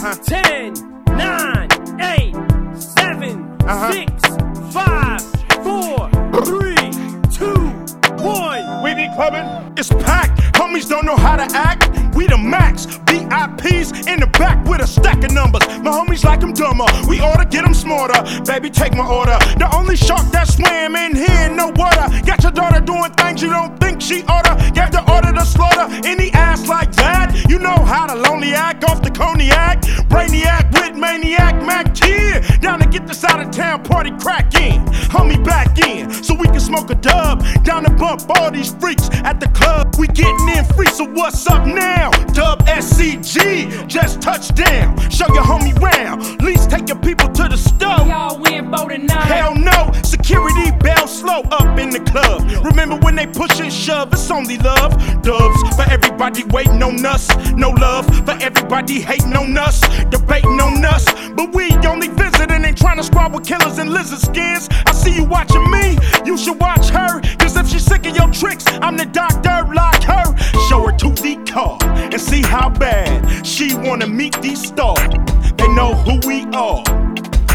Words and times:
uh-huh. 0.00 0.14
10, 0.14 0.74
9, 1.16 2.00
8, 2.00 2.80
7, 2.80 3.56
uh-huh. 3.66 3.92
6, 3.92 4.72
5, 4.72 5.22
4, 5.64 6.10
3, 6.44 6.76
2, 7.32 8.22
1. 8.22 8.82
We 8.84 8.94
be 8.94 9.08
clubbing. 9.16 9.74
It's 9.76 9.88
packed. 9.88 10.38
Homies 10.54 10.88
don't 10.88 11.04
know 11.04 11.16
how 11.16 11.34
to 11.36 11.56
act. 11.56 12.14
We 12.14 12.28
the 12.28 12.38
max. 12.38 12.86
VIPs 12.86 14.06
in 14.06 14.20
the 14.20 14.26
back 14.38 14.64
with 14.66 14.80
a 14.80 14.86
stack 14.86 15.24
of 15.24 15.32
numbers. 15.32 15.66
My 15.82 15.90
homies 15.90 16.24
like 16.24 16.40
them 16.40 16.52
dumber. 16.52 16.86
We 17.08 17.20
oughta 17.20 17.44
get 17.44 17.64
them 17.64 17.74
smarter. 17.74 18.22
Baby, 18.44 18.70
take 18.70 18.94
my 18.94 19.06
order. 19.06 19.38
The 19.58 19.68
only 19.74 19.96
shark 19.96 20.30
that 20.30 20.46
swam 20.46 20.94
in 20.94 21.16
here 21.16 21.48
no 21.50 21.68
water. 21.74 22.06
Got 22.24 22.42
your 22.42 22.52
daughter 22.52 22.80
doing 22.80 23.10
things 23.12 23.42
you 23.42 23.50
don't 23.50 23.78
think 23.80 24.00
she 24.00 24.22
oughta. 24.28 24.54
Gave 24.74 24.92
the 24.92 25.02
order 25.12 25.32
to 25.32 25.44
slaughter. 25.44 25.86
Any 26.06 26.30
ass 26.32 26.68
like 26.68 26.92
that, 26.92 27.46
you 27.48 27.58
know 27.58 27.78
how 27.84 28.06
the 28.06 28.16
lonely 28.16 28.54
act 28.54 28.84
off 28.84 29.02
the 29.02 29.10
cognac. 29.38 29.80
Brainiac 30.08 30.72
with 30.72 30.96
maniac 30.96 31.54
Mac 31.64 31.94
Kid. 31.94 32.44
Down 32.60 32.80
to 32.80 32.86
get 32.86 33.06
this 33.06 33.24
out 33.24 33.40
of 33.40 33.50
town 33.50 33.82
party 33.84 34.10
crack 34.20 34.54
in. 34.54 34.84
Homie 35.08 35.42
back 35.44 35.78
in, 35.78 36.10
so 36.10 36.34
we 36.34 36.46
can 36.46 36.60
smoke 36.60 36.90
a 36.90 36.94
dub. 36.94 37.44
Down 37.64 37.84
to 37.84 37.90
bump 37.90 38.22
all 38.36 38.50
these 38.50 38.74
freaks 38.74 39.08
at 39.24 39.40
the 39.40 39.48
club. 39.48 39.94
We 39.98 40.06
getting 40.08 40.48
in 40.56 40.64
free, 40.64 40.86
so 40.86 41.04
what's 41.04 41.46
up 41.46 41.66
now? 41.66 42.10
Dub 42.32 42.64
SCG, 42.66 43.86
just 43.86 44.20
touchdown. 44.20 44.98
Show 45.10 45.26
your 45.34 45.44
homie 45.44 45.78
round. 45.80 46.42
Least 46.42 46.70
take 46.70 46.88
your 46.88 46.98
people 46.98 47.28
to 47.28 47.48
the 47.48 47.56
stove. 47.56 47.87
In 51.88 52.04
the 52.04 52.10
club. 52.10 52.42
Remember 52.64 52.96
when 52.96 53.14
they 53.16 53.26
push 53.26 53.60
and 53.60 53.72
shove, 53.72 54.12
it's 54.12 54.30
only 54.30 54.58
love. 54.58 54.92
Dubs 55.22 55.76
for 55.76 55.90
everybody 55.90 56.44
waiting 56.44 56.82
on 56.82 57.04
us. 57.04 57.28
No 57.54 57.70
love 57.70 58.06
for 58.26 58.36
everybody 58.40 59.00
hating 59.00 59.34
on 59.34 59.56
us, 59.56 59.80
debating 60.10 60.60
on 60.60 60.84
us. 60.84 61.04
But 61.30 61.54
we 61.54 61.72
only 61.86 62.08
visiting, 62.08 62.64
ain't 62.64 62.78
trying 62.78 63.00
to 63.00 63.28
with 63.32 63.46
killers 63.46 63.78
and 63.78 63.90
lizard 63.90 64.20
skins. 64.20 64.68
I 64.86 64.92
see 64.92 65.14
you 65.14 65.24
watching 65.24 65.70
me, 65.70 65.98
you 66.24 66.36
should 66.36 66.60
watch 66.60 66.88
her. 66.90 67.20
Cause 67.38 67.56
if 67.56 67.68
she's 67.68 67.84
sick 67.84 68.06
of 68.06 68.16
your 68.16 68.30
tricks, 68.30 68.64
I'm 68.82 68.96
the 68.96 69.06
doctor, 69.06 69.66
lock 69.74 70.02
her. 70.04 70.36
Show 70.68 70.86
her 70.86 70.96
to 70.96 71.10
the 71.10 71.36
car 71.50 71.78
and 71.82 72.20
see 72.20 72.42
how 72.42 72.68
bad 72.70 73.46
she 73.46 73.74
wanna 73.74 74.06
meet 74.06 74.40
these 74.40 74.66
stars. 74.66 75.08
They 75.56 75.68
know 75.74 75.94
who 75.94 76.20
we 76.26 76.44
are. 76.54 76.82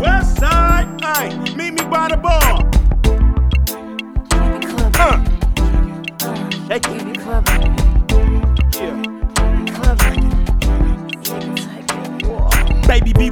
West 0.00 0.38
side, 0.38 0.88
ay, 1.02 1.28
meet 1.56 1.72
me 1.72 1.84
by 1.90 2.08
the 2.08 2.16
bar. 2.16 2.47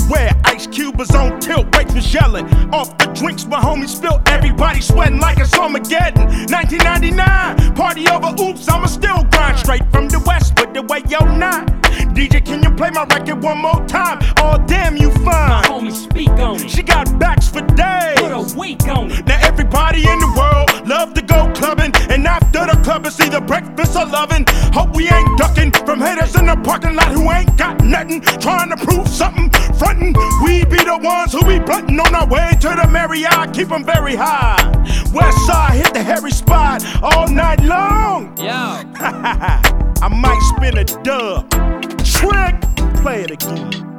Beware. 0.06 0.30
Ice 0.44 0.66
Cube 0.66 1.00
is 1.00 1.10
on 1.10 1.40
tilt. 1.40 1.74
Rates 1.76 1.94
was 1.94 2.14
yelling. 2.14 2.46
Off 2.72 2.96
the 2.98 3.06
drinks, 3.06 3.44
my 3.46 3.60
homies 3.60 3.88
spilled. 3.88 4.22
Everybody 4.28 4.80
sweating 4.80 5.18
like 5.18 5.38
it's 5.38 5.56
Armageddon. 5.58 6.26
1999, 6.50 7.74
party 7.74 8.08
over. 8.08 8.34
Oops, 8.40 8.68
I'ma 8.68 8.86
still 8.86 9.24
grind 9.24 9.58
straight 9.58 9.82
from 9.90 10.08
the 10.08 10.20
west 10.20 10.58
with 10.60 10.74
the 10.74 10.82
way 10.82 11.02
yo 11.08 11.18
not. 11.36 11.66
DJ, 12.14 12.44
can 12.44 12.62
you 12.62 12.70
play 12.70 12.90
my 12.90 13.04
record 13.04 13.42
one 13.42 13.58
more 13.58 13.84
time? 13.86 14.18
Oh, 14.38 14.62
damn, 14.66 14.96
you 14.96 15.10
fine. 15.10 15.24
My 15.24 15.62
homie 15.66 15.92
speak 15.92 16.30
on 16.30 16.56
it. 16.56 16.70
She 16.70 16.82
got 16.82 17.18
backs 17.18 17.48
for 17.48 17.62
days. 17.62 18.18
Put 18.20 18.32
a 18.32 18.58
week 18.58 18.86
on 18.88 19.10
it. 19.10 19.26
Now 19.26 19.38
everybody 19.42 20.06
in 20.06 20.18
the 20.18 20.32
world 20.36 20.88
love 20.88 21.14
to 21.14 21.22
go 21.22 21.52
clubbing, 21.54 21.92
and 22.10 22.26
after 22.26 22.64
the 22.64 22.80
club 22.82 23.06
it's 23.06 23.20
either 23.20 23.40
breakfast 23.40 23.96
or 23.96 24.06
loving. 24.06 24.44
Hope 24.72 24.94
we 24.94 25.08
ain't 25.08 25.36
ducking 25.36 25.72
from 25.72 26.00
haters 26.00 26.36
in 26.36 26.46
the 26.46 26.56
parking 26.56 26.94
lot 26.94 27.08
who 27.08 27.30
ain't 27.30 27.54
got 27.56 27.82
nothing, 27.82 28.20
trying 28.20 28.55
ones 31.06 31.32
who 31.32 31.40
be 31.44 31.58
blunting 31.58 32.00
on 32.00 32.14
our 32.14 32.26
way 32.26 32.50
to 32.60 32.68
the 32.68 32.88
Marriott, 32.90 33.54
keep 33.54 33.70
'em 33.70 33.84
very 33.84 34.16
high. 34.16 34.60
West 35.12 35.38
side 35.46 35.74
hit 35.74 35.94
the 35.94 36.02
hairy 36.02 36.30
spot 36.32 36.84
all 37.02 37.28
night 37.28 37.62
long. 37.62 38.34
Yeah. 38.36 38.82
I 40.02 40.08
might 40.08 40.40
spin 40.56 40.76
a 40.78 40.84
dub. 41.02 41.50
Trick, 42.04 42.60
play 43.02 43.22
it 43.22 43.30
again. 43.30 43.95